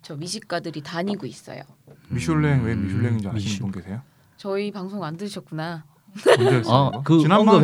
[0.00, 1.62] 저 미식가들이 다니고 있어요.
[2.08, 4.00] 미슐랭 왜 음, 미슐랭인지 아시는 미슐- 분 계세요?
[4.38, 5.84] 저희 방송 안 들으셨구나.
[6.26, 6.62] 했어요?
[6.66, 7.02] 어?
[7.02, 7.62] 그 지난번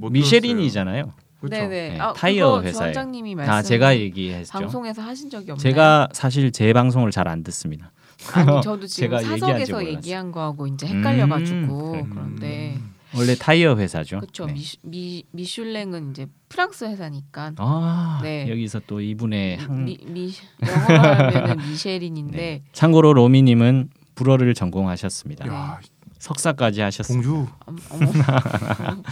[0.00, 1.12] 못 미쉐린이잖아요.
[1.40, 1.56] 그렇죠.
[1.56, 1.88] 네네.
[1.90, 2.92] 네, 아, 타이어 그거 회사예요.
[2.92, 4.52] 주원장님이 말씀 아 제가 얘기했죠.
[4.52, 5.62] 방송에서 하신 적이 없나요?
[5.62, 7.92] 제가 사실 제 방송을 잘 안 듣습니다.
[8.34, 9.84] 아니 저도 지금 사석에서.
[9.86, 12.78] 얘기한 거하고 이제 헷갈려가지고 음, 그런데
[13.14, 14.18] 원래 타이어 회사죠.
[14.20, 14.46] 그렇죠.
[14.46, 14.54] 네.
[14.54, 18.48] 미, 미 미 슐랭은 이제 프랑스 회사니까 아 네.
[18.50, 20.32] 여기서 또 이분의 한 미, 미
[20.66, 22.62] 영어로 하면은 미쉐린인데 네.
[22.72, 25.46] 참고로 로미님은 불어를 전공하셨습니다.
[25.46, 25.78] 야
[26.18, 27.28] 석사까지 하셨습니다.
[27.28, 28.10] 봉주 어, 어머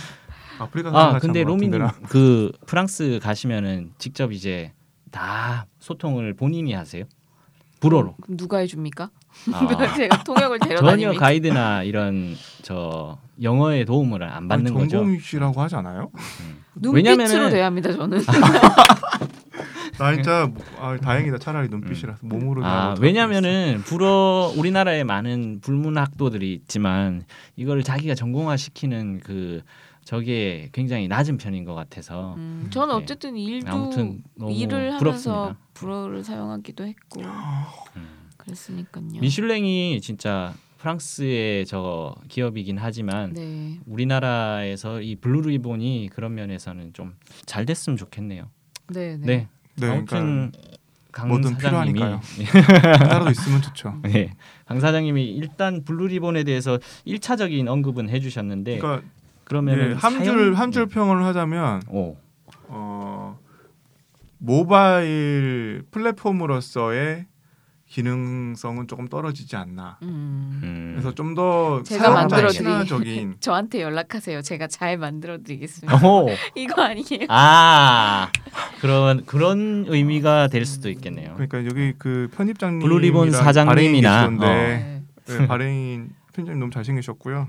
[0.58, 1.94] 아프리카 아 근데 데라.
[2.08, 4.72] 그 프랑스 가시면은 직접 이제
[5.10, 7.04] 다 소통을 본인이 하세요?
[7.80, 8.16] 불어로.
[8.28, 9.10] 누가 해줍니까?
[9.52, 14.88] 아, 제가 통역을 전혀 데려다니면 가이드나 이런 저 영어의 도움을 안 받는 아니, 거죠.
[14.98, 16.10] 전공이시라고 하지 않아요?
[16.74, 18.20] 눈빛으로 왜냐면은- 돼야 합니다 저는.
[19.98, 27.24] 나 진짜 아, 다행이다 차라리 눈빛이라서 몸으로 아 왜냐면은 불어 우리나라에 많은 불문학도들이 있지만
[27.56, 29.62] 이걸 자기가 전공화 시키는 그
[30.06, 33.02] 저게 굉장히 낮은 편인 것 같아서 음, 저는 네.
[33.02, 35.56] 어쨌든 일도 아무튼 너무 일을 하면서 부럽습니다.
[35.74, 37.22] 불어를 사용하기도 했고
[37.96, 38.28] 음.
[38.36, 39.04] 그랬으니까요.
[39.20, 43.80] 미슐랭이 진짜 프랑스의 저 기업이긴 하지만 네.
[43.84, 47.14] 우리나라에서 이 블루 리본이 그런 면에서는 좀
[47.44, 48.48] 잘 됐으면 좋겠네요.
[48.88, 49.26] 네, 네.
[49.26, 49.48] 네.
[49.74, 50.52] 네, 아무튼
[51.10, 51.98] 강 뭐든 사장님이.
[53.00, 53.98] 따라도 있으면 좋죠.
[54.02, 54.34] 네.
[54.66, 59.08] 강 사장님이 일단 블루 리본에 대해서 일차적인 언급은 해주셨는데 그러니까
[59.46, 62.16] 그러면은 네, 한줄 한 줄 평을 하자면 오.
[62.68, 63.38] 어,
[64.38, 67.26] 모바일 플랫폼으로서의
[67.88, 69.98] 기능성은 조금 떨어지지 않나.
[70.02, 70.61] 음.
[70.62, 70.90] 음.
[70.94, 74.42] 그래서 좀 더 제가 사용자 만들어 친화적인 저한테 연락하세요.
[74.42, 76.04] 제가 잘 만들어 드리겠습니다.
[76.06, 76.28] 오.
[76.56, 77.26] 이거 아니에요?
[77.28, 78.28] 아
[78.80, 81.35] 그런 그런 의미가 될 수도 있겠네요.
[81.35, 84.37] 그러니까 여기 그 편집장님 블루리본 사장님이나, 네.
[84.38, 85.02] 네.
[85.38, 87.48] 네, 발행인 편집장님 너무 잘생기셨고요.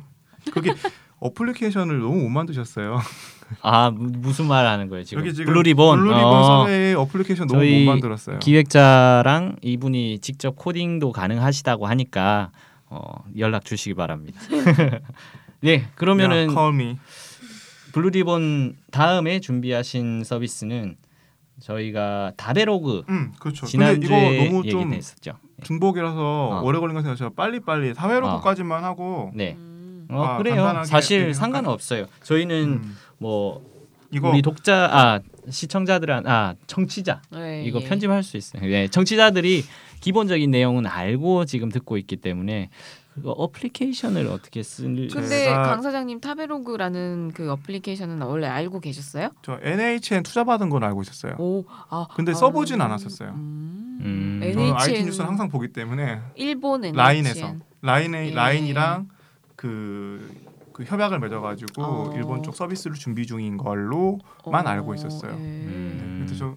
[0.53, 0.71] 거기
[1.19, 2.99] 어플리케이션을 너무 못 만드셨어요.
[3.61, 5.23] 아 무- 무슨 말 하는 거예요 지금?
[5.31, 5.99] 지금 블루리본.
[5.99, 6.65] 블루리본 어,
[6.97, 8.39] 어플리케이션 너무 못 만들었어요.
[8.39, 12.51] 기획자랑 이분이 직접 코딩도 가능하시다고 하니까
[12.89, 14.39] 어, 연락 주시기 바랍니다.
[15.61, 16.95] 네 그러면은 야.
[17.93, 20.97] 블루리본 다음에 준비하신 서비스는
[21.61, 23.65] 저희가 다베로그 음 그렇죠.
[23.65, 25.37] 지난주에 이거 너무 얘기 좀 했었죠.
[25.63, 26.61] 중복이라서 어.
[26.63, 29.55] 오래 걸린 것 같아서 제가 빨리 빨리 사회로까지만 하고 네.
[29.57, 29.76] 음.
[30.09, 30.55] 어, 아, 그래요.
[30.55, 31.33] 간단하게 사실 얘기할까요?
[31.33, 32.05] 상관은 없어요.
[32.23, 33.61] 저희는 음, 뭐
[34.11, 37.85] 이거 우리 독자 아 시청자들한 아 청취자 네, 이거 예.
[37.87, 38.61] 편집할 수 있어요.
[38.63, 39.63] 네, 청취자들이
[40.01, 42.69] 기본적인 내용은 알고 지금 듣고 있기 때문에
[43.15, 49.29] 그거 어플리케이션을 어떻게 쓸 근데 제가- 강 사장님 타베로그라는 그 어플리케이션은 원래 알고 계셨어요?
[49.41, 51.33] 저 NHN 투자 받은 건 알고 있었어요.
[51.39, 53.29] 오, 아, 근데 아, 써보진 않았었어요.
[53.31, 53.99] 음.
[54.01, 54.51] 음.
[54.53, 58.33] 저는 IT NHN 뉴스는 항상 보기 때문에 일본 NHN 라인에서 라인에 예.
[58.35, 59.09] 라인이랑
[59.57, 60.31] 그,
[60.71, 62.13] 그 협약을 맺어가지고 어.
[62.15, 65.33] 일본 쪽 서비스를 준비 중인 걸로만 알고 있었어요.
[65.33, 65.35] 예.
[65.35, 66.27] 음.
[66.37, 66.55] 저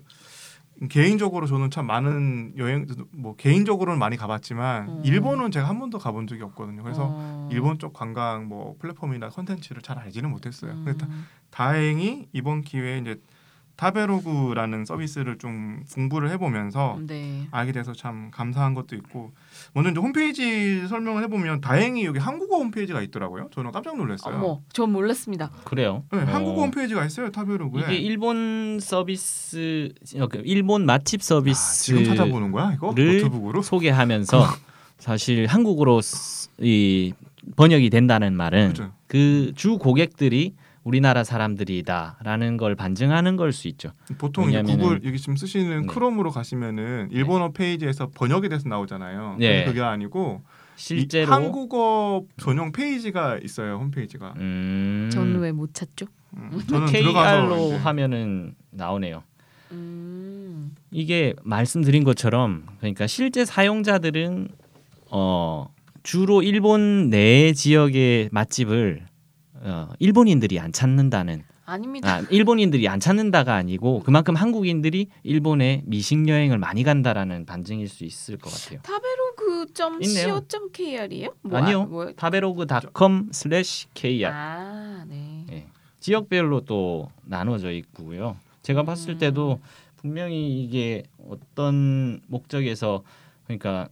[0.88, 5.02] 개인적으로 저는 참 많은 여행 뭐 개인적으로는 많이 가봤지만 음.
[5.04, 6.82] 일본은 제가 한 번도 가본 적이 없거든요.
[6.82, 7.48] 그래서 어.
[7.50, 10.72] 일본 쪽 관광 뭐 플랫폼이나 컨텐츠를 잘 알지는 못했어요.
[10.72, 10.84] 음.
[10.84, 11.10] 근데 다,
[11.50, 13.20] 다행히 이번 기회에 이제
[13.80, 17.48] 타베로그라는 서비스를 좀 공부를 해보면서 네.
[17.50, 19.32] 알게 돼서 참 감사한 것도 있고
[19.72, 23.48] 먼저 이제 홈페이지 설명을 해보면 다행히 여기 한국어 홈페이지가 있더라고요.
[23.54, 24.36] 저는 깜짝 놀랐어요.
[24.36, 25.50] 어머, 전 몰랐습니다.
[25.64, 26.04] 그래요.
[26.12, 27.84] 네, 어, 한국어 홈페이지가 있어요 타베로그에.
[27.84, 33.62] 이게 일본 서비스 어, 그 일본 맛집 아, 서비스 지금 찾아보는 거야 이거 를 노트북으로?
[33.62, 34.44] 소개하면서
[34.98, 37.14] 사실 한국어로 쓰- 이
[37.56, 38.92] 번역이 된다는 말은 그죠.
[39.06, 40.54] 그주 고객들이
[40.90, 43.90] 우리나라 사람들이다라는 걸 반증하는 걸 수 있죠.
[44.18, 45.86] 보통 구글 여기 지금 쓰시는 네.
[45.86, 49.36] 크롬으로 가시면은 일본어 페이지에서 번역이 돼서 나오잖아요.
[49.38, 49.64] 네.
[49.64, 50.42] 그게 아니고
[50.76, 54.34] 실제로 이 한국어 전용 페이지가 있어요 홈페이지가.
[54.38, 56.06] 음, 저는 왜 못 찾죠?
[56.36, 59.22] 음, 저는 KR로 하면은 나오네요.
[59.72, 60.74] 음.
[60.90, 64.48] 이게 말씀드린 것처럼 그러니까 실제 사용자들은
[65.10, 65.68] 어
[66.02, 69.06] 주로 일본 내 지역의 맛집을
[69.60, 72.16] 어, 일본인들이 안 찾는다는 아닙니다.
[72.16, 78.38] 아, 일본인들이 안 찾는다가 아니고 그만큼 한국인들이 일본에 미식 여행을 많이 간다라는 반증일 수 있을
[78.38, 78.80] 것 같아요.
[80.02, 80.40] 있네요.
[80.40, 81.28] 타베로그.co.kr이에요?
[81.52, 81.84] 아니요.
[81.84, 85.46] 뭐, 타베로그.com/kr 아, 네.
[85.50, 85.66] 예.
[86.00, 88.36] 지역별로 또 나눠져 있고요.
[88.62, 89.18] 제가 봤을 음.
[89.18, 89.60] 때도
[89.96, 93.02] 분명히 이게 어떤 목적에서
[93.44, 93.88] 그러니까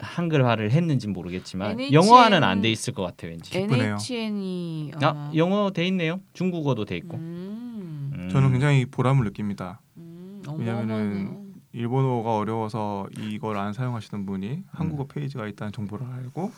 [0.00, 3.50] 한글화를 했는지 모르겠지만 NHN 영어화는 안 돼 있을 것 같아요, 왠지.
[3.50, 3.96] 기쁘네요.
[4.10, 6.20] NHN이 아, 영어 돼 있네요.
[6.32, 7.16] 중국어도 돼 있고.
[7.18, 8.28] 음, 음.
[8.30, 9.80] 저는 굉장히 보람을 느낍니다.
[9.96, 11.48] 음, 왜냐면은 어마어마하네요.
[11.74, 16.50] 일본어가 어려워서 이걸 안 사용하시는 분이 한국어 페이지가 있다는 정보를 알고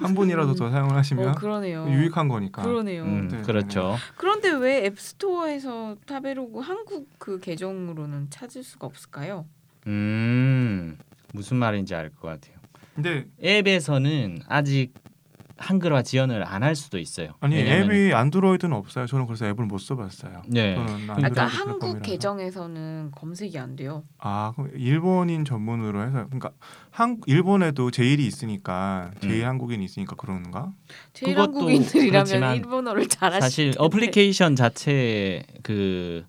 [0.00, 1.86] 한 분이라도 더 사용을 하시면 어, 그러네요.
[1.88, 2.62] 유익한 거니까.
[2.62, 3.04] 그러네요.
[3.04, 3.94] 음, 네, 그렇죠.
[4.16, 9.44] 그런데 왜 앱스토어에서 타베로그 한국 그 계정으로는 찾을 수가 없을까요?
[9.86, 10.96] 음.
[11.32, 12.53] 무슨 말인지 알 것 같아요.
[12.94, 14.94] 근데 앱에서는 아직
[15.56, 17.34] 한글화 지원을 안 할 수도 있어요.
[17.40, 19.06] 아니 앱이 안드로이드는 없어요.
[19.06, 20.42] 저는 그래서 앱을 못 써봤어요.
[20.48, 20.74] 네.
[20.76, 21.98] 안드로이드 한국 플랫폼이라서.
[22.00, 24.02] 계정에서는 검색이 안 돼요.
[24.18, 26.50] 아 그럼 일본인 전문으로 해서 그러니까
[26.90, 29.48] 한 일본에도 제일이 있으니까 제일 음.
[29.50, 30.72] 한국인이 있으니까 그런가?
[31.12, 33.40] 제일 그것도 한국인들이라면 그렇지만 일본어를 잘하시.
[33.40, 36.24] 사실 어플리케이션 자체 그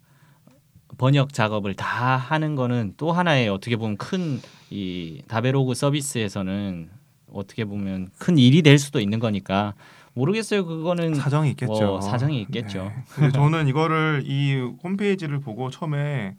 [0.97, 6.89] 번역 작업을 다 하는 거는 또 하나의 어떻게 보면 큰 이 다베로그 서비스에서는
[7.31, 9.73] 어떻게 보면 큰 일이 될 수도 있는 거니까
[10.13, 10.65] 모르겠어요.
[10.65, 11.73] 그거는 사정이 있겠죠.
[11.73, 12.85] 뭐 사정이 있겠죠.
[12.85, 13.03] 네.
[13.13, 16.35] 근데 저는 이거를 이 홈페이지를 보고 처음에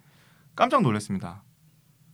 [0.54, 1.42] 깜짝 놀랐습니다.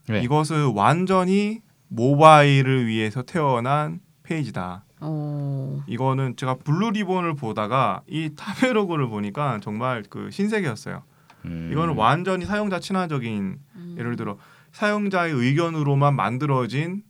[0.08, 0.22] 왜?
[0.22, 4.84] 이것은 완전히 모바일을 위해서 태어난 페이지다.
[5.00, 5.82] 어.
[5.86, 11.02] 이거는 제가 블루 리본을 보다가 이 타베로그를 보니까 정말 그 신세계였어요.
[11.44, 11.68] 음.
[11.72, 13.96] 이거는 완전히 사용자 친화적인 음.
[13.98, 14.36] 예를 들어
[14.72, 17.02] 사용자의 의견으로만 만들어진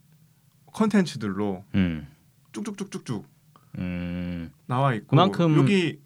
[0.72, 2.06] 컨텐츠들로 음.
[2.52, 3.26] 쭉쭉쭉쭉쭉
[3.78, 4.50] 음.
[4.66, 6.00] 나와 있고 그만큼 여기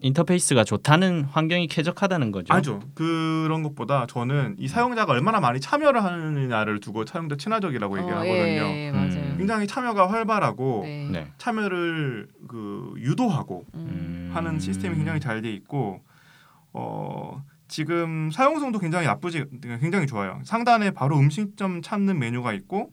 [0.00, 2.54] 인터페이스가 좋다는 환경이 쾌적하다는 거죠.
[2.54, 8.26] 아죠 그런 것보다 저는 이 사용자가 얼마나 많이 참여를 하느냐를 두고 사용자 친화적이라고 어, 하거든요.
[8.26, 9.08] 예, 예, 맞아요.
[9.14, 9.34] 음.
[9.38, 11.08] 굉장히 참여가 활발하고 네.
[11.10, 11.32] 네.
[11.38, 13.80] 참여를 그 유도하고 음.
[13.80, 14.30] 음.
[14.34, 16.00] 하는 시스템이 굉장히 잘 돼 있고
[16.72, 17.37] 어
[17.68, 19.44] 지금 사용성도 굉장히 나쁘지
[19.80, 20.40] 굉장히 좋아요.
[20.44, 22.92] 상단에 바로 음식점 찾는 메뉴가 있고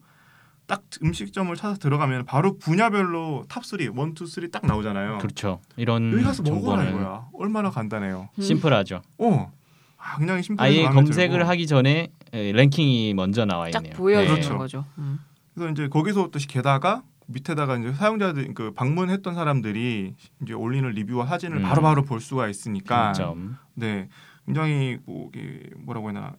[0.67, 5.19] 딱 음식점을 찾아 들어가면 바로 분야별로 탑 3, 1, 2, 3딱 나오잖아요.
[5.19, 5.59] 그렇죠.
[5.77, 7.27] 이런 여기 가서 먹어라 정보는 이거야.
[7.33, 8.29] 얼마나 간단해요.
[8.38, 8.41] 음.
[8.41, 9.01] 심플하죠.
[9.19, 9.51] 어,
[9.97, 11.49] 아, 굉장히 심플해서 아예 마음에 검색을 들고.
[11.49, 13.93] 하기 전에 에, 랭킹이 먼저 나와 쫙 있네요.
[13.95, 14.41] 보여주는 네.
[14.41, 14.57] 그렇죠.
[14.57, 14.85] 거죠.
[14.97, 15.19] 음.
[15.53, 21.63] 그래서 이제 거기서부터 게다가 밑에다가 이제 사용자들 그 방문했던 사람들이 이제 올리는 리뷰와 사진을 음.
[21.63, 23.57] 바로바로 볼 수가 있으니까 점.
[23.75, 24.09] 네
[24.45, 25.31] 굉장히 뭐
[25.79, 26.36] 뭐라고 해야 되나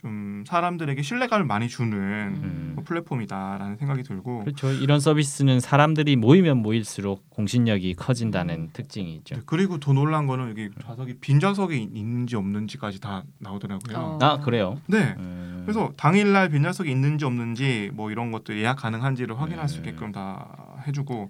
[0.00, 2.72] 좀 사람들에게 신뢰감을 많이 주는 음.
[2.74, 4.72] 뭐 플랫폼이다라는 생각이 들고 그렇죠.
[4.72, 8.68] 이런 서비스는 사람들이 모이면 모일수록 공신력이 커진다는 음.
[8.72, 9.36] 특징이 있죠.
[9.36, 13.96] 네, 그리고 더 놀란 거는 여기 좌석이 빈 좌석이 있는지 없는지까지 다 나오더라고요.
[13.96, 14.18] 어.
[14.20, 14.80] 아 그래요.
[14.88, 15.14] 네.
[15.18, 15.62] 음.
[15.64, 19.84] 그래서 당일날 빈 좌석이 있는지 없는지 뭐 이런 것도 예약 가능한지를 확인할 수 음.
[19.84, 21.28] 있게끔 다 해주고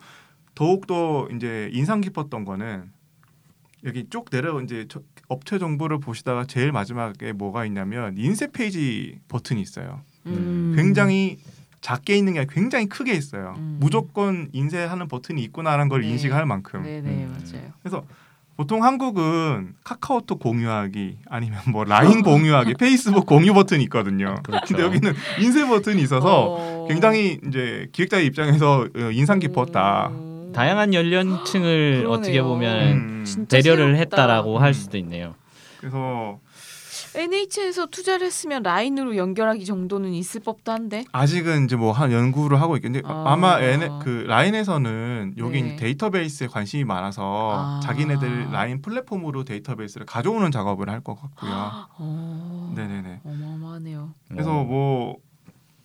[0.55, 2.91] 더욱 더 이제 인상 깊었던 거는
[3.85, 9.61] 여기 쭉 내려 이제 저- 업체 정보를 보시다가 제일 마지막에 뭐가 있냐면 인쇄 페이지 버튼이
[9.61, 10.01] 있어요.
[10.27, 10.75] 음.
[10.77, 11.39] 굉장히
[11.81, 13.55] 작게 있는 게 아니라 굉장히 크게 있어요.
[13.59, 13.79] 음.
[13.81, 16.09] 무조건 인쇄하는 버튼이 있구나라는 걸 네.
[16.11, 16.83] 인식할 만큼.
[16.83, 17.33] 네네 음.
[17.33, 17.73] 맞아요.
[17.83, 18.05] 그래서
[18.57, 24.37] 보통 한국은 카카오톡 공유하기 아니면 뭐 라인 공유하기, 페이스북 공유 버튼이 있거든요.
[24.43, 24.67] 그렇죠.
[24.69, 26.87] 근데 여기는 인쇄 버튼이 있어서 어.
[26.89, 30.09] 굉장히 이제 기획자의 입장에서 어, 인상 깊었다.
[30.09, 30.32] 음.
[30.53, 32.11] 다양한 연령층을 그러네요.
[32.11, 33.47] 어떻게 보면 음.
[33.51, 33.97] 배려를.
[33.97, 34.63] 했다라고 음.
[34.63, 35.35] 할 수도 있네요.
[35.81, 36.39] 그래서
[37.15, 41.05] NH에서 투자를 했으면 라인으로 연결하기 정도는 있을 법도 한데.
[41.13, 43.25] 아직은 이제 뭐 한 연구를 하고 있겠는데 아.
[43.27, 45.77] 아마 N, 그 라인에서는 여기 네.
[45.77, 47.81] 데이터베이스에 관심이 많아서 아.
[47.83, 51.51] 자기네들 라인 플랫폼으로 데이터베이스를 가져오는 작업을 할 것 같고요.
[51.99, 52.73] 어.
[52.77, 53.21] 네네네.
[53.25, 54.15] 어마어마하네요.
[54.29, 54.65] 그래서 어.
[54.65, 55.17] 뭐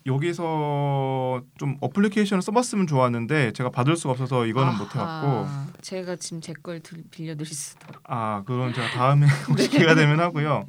[0.08, 5.66] 여기서 좀 어플리케이션을 써봤으면 좋았는데 제가 받을 수가 없어서 이거는 못 해왔고 아하.
[5.80, 7.86] 제가 지금 제 걸 빌려드릴 수도.
[8.04, 9.76] 아 그건 제가 다음에 혹시 네.
[9.78, 10.64] 기회가 되면 하고요.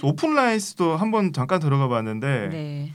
[0.00, 2.92] 저 오픈라이스도 한번 잠깐 들어가 봤는데 네.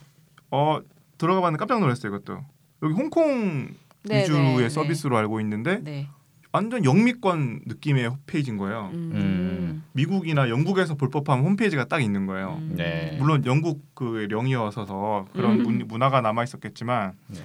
[0.52, 0.80] 어
[1.18, 2.40] 들어가 봤는데 깜짝 놀랐어요 이것도
[2.84, 3.70] 여기 홍콩
[4.04, 6.10] 네, 위주의 네, 서비스로 알고 있는데 네.
[6.52, 8.90] 완전 영미권 느낌의 페이지인 거예요.
[8.94, 9.12] 음.
[9.14, 9.84] 음.
[9.94, 12.58] 미국이나 영국에서 볼 법한 홈페이지가 딱 있는 거예요.
[12.60, 12.74] 음.
[12.76, 13.16] 네.
[13.20, 15.64] 물론 영국 그 령이어서 그런 음.
[15.64, 17.40] 문, 문화가 남아 있었겠지만 네.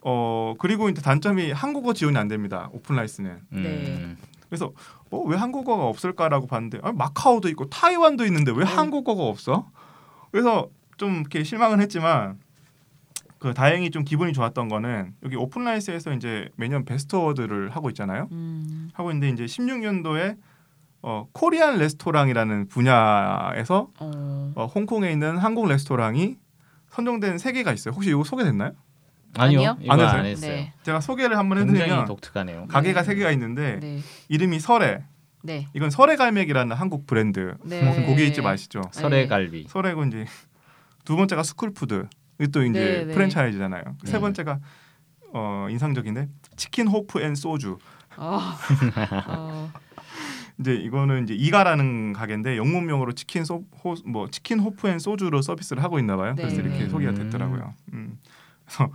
[0.00, 3.62] 어 그리고 이제 단점이 한국어 지원이 안 됩니다 오픈 라이스는 음.
[3.62, 4.16] 네.
[4.48, 4.72] 그래서
[5.10, 8.70] 어, 왜 한국어가 없을까라고 봤는데 아, 마카오도 있고 타이완도 있는데 왜 네.
[8.70, 9.70] 한국어가 없어?
[10.30, 12.38] 그래서 좀 이렇게 실망은 했지만
[13.42, 18.28] 그 다행히 좀 기분이 좋았던 거는 여기 오픈라이스에서 이제 매년 best award를 하고 있잖아요.
[18.30, 18.88] 음.
[18.94, 20.36] 하고 있는데 이제 16년도에
[21.02, 24.52] 어, Korean restaurant이라는 분야에서 어.
[24.54, 26.36] 어, 홍콩에 있는 한국 레스토랑이
[26.90, 27.92] 선정된 세 개가 있어요.
[27.92, 28.74] 혹시 이거 소개됐나요?
[29.36, 29.76] 아니요, 아니요?
[29.80, 30.22] 이거 안 안, 했어요?
[30.30, 30.52] 했어요.
[30.52, 30.72] 네.
[30.84, 32.66] 제가 소개를 한번 해드리면 독특하네요.
[32.68, 33.06] 가게가 네.
[33.08, 33.98] 세 개가 있는데 네.
[34.28, 35.02] 이름이 서래.
[35.42, 35.66] 네.
[35.74, 37.82] 이건 서래갈매기라는 한국 브랜드 네.
[37.82, 38.82] 뭐 고깃집 아시죠?
[38.92, 39.66] 서래갈비.
[39.68, 40.26] 서래고 이제
[41.04, 42.06] 두 번째가 스쿨푸드.
[42.42, 43.14] 이게 또 이제 네, 네.
[43.14, 43.82] 프랜차이즈잖아요.
[44.04, 44.18] 세 네.
[44.18, 44.58] 번째가
[45.32, 47.78] 어, 인상적인데 chicken hof and soju.
[48.16, 48.40] 어.
[49.28, 49.70] 어.
[50.58, 55.82] 이제 이거는 이제 이가라는 가게인데 영문명으로 치킨 소, 호, 뭐 chicken hof and soju로 서비스를
[55.84, 56.34] 하고 있나 봐요.
[56.36, 56.68] 그래서 네.
[56.68, 57.16] 이렇게 소개가 음.
[57.16, 57.72] 됐더라고요.
[57.92, 58.18] 음.
[58.64, 58.90] 그래서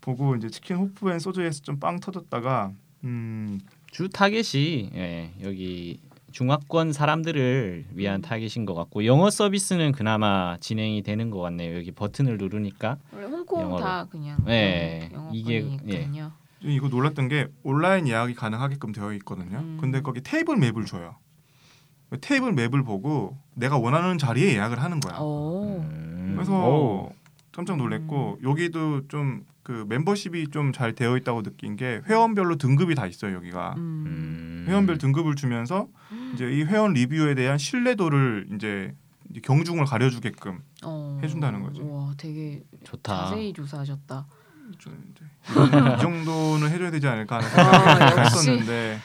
[0.00, 2.70] 보고 이제 chicken hof and soju에서 좀 빵 터졌다가
[3.02, 3.58] 음,
[3.90, 6.00] 주 타겟이 예, 여기
[6.34, 8.20] 중화권 사람들을 위한 음.
[8.20, 11.76] 타겟인 것 같고 영어 서비스는 그나마 진행이 되는 것 같네요.
[11.76, 13.80] 여기 버튼을 누르니까 원래 홍콩 영어로.
[13.80, 15.10] 다 그냥 네.
[15.12, 16.32] 영어, 이게, 영어권이니까요.
[16.62, 19.58] 이거 놀랐던 게 온라인 예약이 가능하게끔 되어 있거든요.
[19.58, 19.78] 음.
[19.80, 21.14] 근데 거기 table map을 줘요.
[22.20, 25.20] table map을 보고 내가 원하는 자리에 예약을 하는 거야.
[25.20, 25.78] 오.
[25.88, 26.32] 음.
[26.34, 27.12] 그래서 오.
[27.52, 33.06] 깜짝 놀랐고 여기도 좀 그 멤버십이 좀 잘 되어 있다고 느낀 게 회원별로 등급이 다
[33.06, 34.04] 있어요 여기가 음.
[34.06, 34.64] 음.
[34.68, 35.88] 회원별 등급을 주면서
[36.34, 38.92] 이제 이 회원 리뷰에 대한 신뢰도를 이제
[39.42, 41.18] 경중을 가려주게끔 어.
[41.22, 41.88] 해준다는 거죠.
[41.90, 43.26] 와, 되게 좋다.
[43.30, 44.26] 자세히 조사하셨다.
[44.78, 45.24] 좀 이제
[45.96, 47.50] 이 정도는 해줘야 되지 않을까 하는 아,
[47.98, 48.38] 생각을 역시.
[48.38, 48.98] 했었는데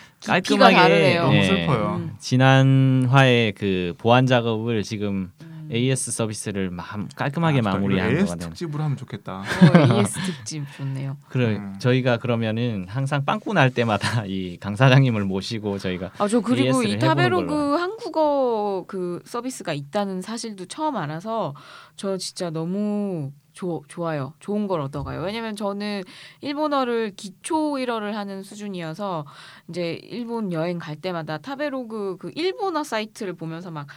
[0.76, 1.24] 다르네요.
[1.24, 1.96] 너무 예, 슬퍼요.
[1.98, 2.16] 음.
[2.20, 5.49] 지난 화에 그 보안 작업을 지금 음.
[5.72, 6.84] AS 서비스를 마,
[7.16, 8.50] 깔끔하게 아, 진짜 마무리하는 AS 같아요.
[8.50, 9.40] 특집으로 하면 좋겠다.
[9.42, 11.18] 어, AS 특집 좋네요.
[11.30, 11.76] 그래 음.
[11.80, 16.88] 저희가 그러면은 항상 빵꾸 날 때마다 이 강 사장님을 모시고 저희가 아 저 그리고 AS
[16.88, 17.76] 를이 타베로그.
[17.76, 21.54] 한국어 그 서비스가 있다는 사실도 처음 알아서
[21.96, 24.34] 저 진짜 너무 조, 좋아요.
[24.40, 25.22] 좋은 걸 얻어가요.
[25.22, 26.04] 왜냐면 저는
[26.40, 29.26] 일본어를 기초 1어를 하는 수준이어서
[29.70, 33.88] 이제 일본 여행 갈 때마다 타베로그 그 일본어 사이트를 보면서 막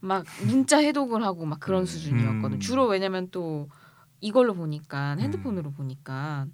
[0.00, 1.86] 막 문자 해독을 하고 막 그런 음.
[1.86, 2.58] 수준이었거든.
[2.58, 2.60] 음.
[2.60, 3.68] 주로 왜냐면 또
[4.20, 5.20] 이걸로 보니까 음.
[5.20, 6.46] 핸드폰으로 보니까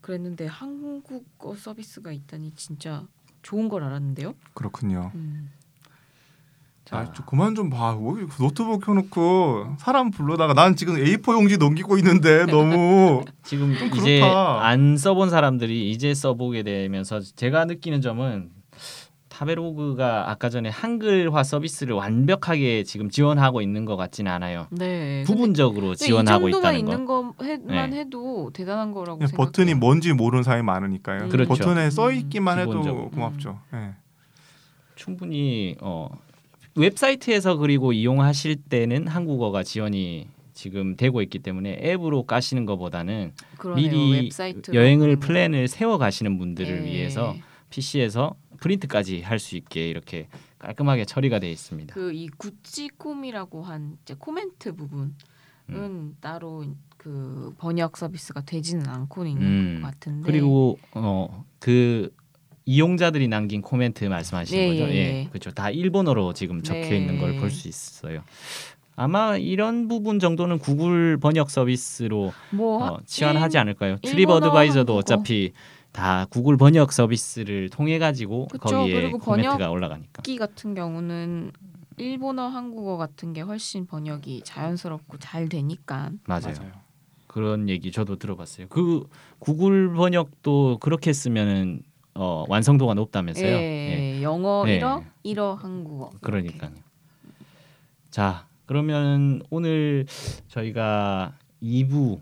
[0.00, 3.04] 그랬는데 한국어 서비스가 있다니 진짜
[3.42, 4.34] 좋은 걸 알았는데요.
[4.54, 5.10] 그렇군요.
[5.14, 5.50] 음.
[6.84, 7.94] 자, 아, 좀 그만 좀 봐.
[7.94, 14.22] 뭐 노트북 켜놓고 사람 불러다가 난 지금 A4 용지 넘기고 있는데 너무 지금 좀 이제.
[14.22, 18.50] 안 써본 사람들이 이제 써보게 되면서 제가 느끼는 점은
[19.36, 24.66] 타베로그가 아까 전에 한글화 서비스를 완벽하게 지금 지원하고 있는 것 같지는 않아요.
[24.70, 25.24] 네.
[25.26, 27.22] 부분적으로 근데 지원하고 이 정도만 있다는 거.
[27.22, 27.98] 있는 것만 네.
[27.98, 29.46] 해도 대단한 거라고 그냥 생각해요.
[29.46, 31.24] 버튼이 뭔지 모르는 사람이 많으니까요.
[31.24, 31.28] 음.
[31.28, 31.48] 그렇죠.
[31.50, 32.14] 버튼에 써 음.
[32.14, 33.10] 있기만 해도 기본적으로.
[33.10, 33.60] 고맙죠.
[33.74, 33.90] 예.
[34.94, 36.08] 충분히 어,
[36.74, 43.90] 웹사이트에서 그리고 이용하실 때는 한국어가 지원이 지금 되고 있기 때문에 앱으로 까시는 것보다는 그러네요.
[43.90, 46.90] 미리 웹사이트 여행을 플랜을 세워 가시는 분들을 예.
[46.90, 47.34] 위해서
[47.68, 51.94] PC에서 프린트까지 할 수 있게 이렇게 깔끔하게 처리가 되어 있습니다.
[51.94, 55.14] 그 이 口コミ라고 한 이제 코멘트 부분은
[55.70, 56.16] 음.
[56.20, 56.64] 따로
[56.96, 59.78] 그 번역 서비스가 되지는 않고 있는 음.
[59.82, 62.12] 것 같은데 그리고 어그
[62.64, 64.82] 이용자들이 남긴 코멘트 말씀하시는 예, 거죠?
[64.90, 65.28] 예, 예, 예.
[65.28, 65.50] 그렇죠.
[65.52, 66.96] 다 일본어로 지금 적혀 네.
[66.98, 68.22] 있는 걸볼 수 있어요.
[68.96, 73.98] 아마 이런 부분 정도는 구글 번역 서비스로 뭐 어, 치환하지 않을까요?
[74.02, 74.96] 트립 어드바이저도 한국어.
[74.98, 75.52] 어차피
[75.96, 78.48] 다 구글 번역 서비스를 통해 가지고.
[78.60, 80.22] 거기에 코멘트가 올라가니까.
[80.22, 81.52] 기 같은 경우는
[81.96, 86.54] 일본어, 한국어 같은 게 훨씬 번역이 자연스럽고 잘 되니까 맞아요.
[87.26, 88.66] 그런 얘기 저도 들어봤어요.
[88.68, 91.82] 그 구글 번역도 그렇게 쓰면은
[92.14, 93.46] 어, 완성도가 높다면서요.
[93.46, 94.16] 예.
[94.18, 94.78] 예, 영어 네.
[94.80, 96.10] 1어, 1어 한국어.
[96.20, 96.72] 그러니까요.
[98.10, 100.06] 자, 그러면 오늘
[100.48, 102.20] 저희가 2부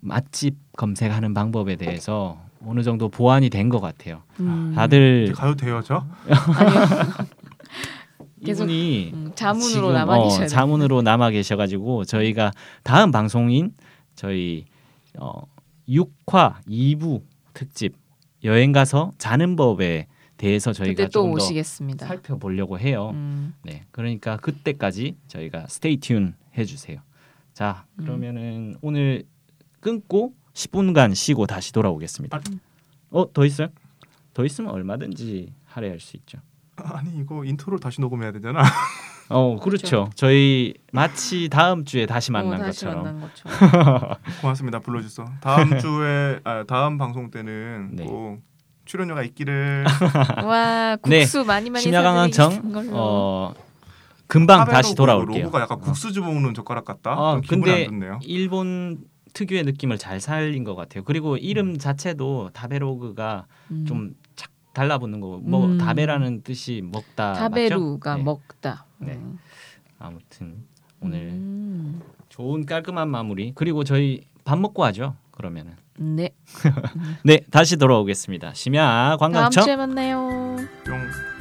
[0.00, 4.22] 맛집 검색하는 방법에 대해서 어느 정도 보완이 된 것 같아요.
[4.40, 4.72] 음.
[4.74, 6.06] 다들 가도 돼요, 저?
[8.44, 10.46] 계속 이분이 음, 자문으로 지금, 남아 어, 계셔야 돼.
[10.46, 12.52] 자문으로 남아 계셔가지고 저희가
[12.84, 13.72] 다음 방송인
[14.14, 14.64] 저희
[15.18, 15.42] 어,
[15.88, 17.94] 6화 2부 특집
[18.44, 22.06] 여행 가서 자는 법에 대해서 저희가 그때 또 조금 더 오시겠습니다.
[22.06, 23.10] 살펴보려고 해요.
[23.14, 23.54] 음.
[23.64, 27.00] 네, 그러니까 그때까지 저희가 스테이 튠 해주세요.
[27.52, 28.04] 자, 음.
[28.04, 29.24] 그러면은 오늘
[29.80, 32.36] 끊고 10분간 쉬고 다시 돌아오겠습니다.
[32.36, 32.40] 아.
[33.10, 33.68] 어, 더 있어요?
[34.34, 36.38] 더 있으면 얼마든지 할애할 수 있죠.
[36.76, 38.62] 아니 이거 인트로를 다시 녹음해야 되잖아.
[39.30, 40.10] 어, 그렇죠.
[40.14, 43.04] 저희 마치 다음 주에 다시 어, 만난 다시 것처럼.
[43.04, 44.14] 만난 것처럼.
[44.40, 44.80] 고맙습니다.
[44.80, 48.04] 불러주셔서 다음 주에 아, 다음 방송 때는 네.
[48.04, 48.40] 꼭
[48.84, 49.84] 출연료가 있기를
[50.44, 51.20] 와 네.
[51.20, 52.90] 국수 많이 많이 심야강황청 사드리는 걸로.
[52.94, 53.54] 어,
[54.26, 55.44] 금방 다시 그 돌아올게요.
[55.44, 57.12] 로고가 약간 국수즙 먹는 젓가락 같다.
[57.12, 58.18] 어, 좀 기분이 근데 안 좋네요.
[58.22, 59.04] 일본
[59.38, 61.04] 특유의 느낌을 잘 살린 것 같아요.
[61.04, 63.84] 그리고 이름 자체도 다베로그가 음.
[63.86, 65.78] 좀착 달라붙는 거고 뭐 음.
[65.78, 68.18] 다베라는 뜻이 먹다 타베루가 맞죠?
[68.18, 68.24] 네.
[68.24, 68.86] 먹다.
[68.98, 69.12] 네.
[69.12, 69.38] 음.
[70.00, 70.64] 아무튼
[71.00, 72.00] 오늘 음.
[72.28, 75.14] 좋은 깔끔한 마무리 그리고 저희 밥 먹고 하죠.
[75.30, 76.30] 그러면은 네.
[77.24, 78.54] 네 다시 돌아오겠습니다.
[78.54, 80.56] 심야 다음 관광청 주에 만나요.
[80.84, 81.37] 뿅.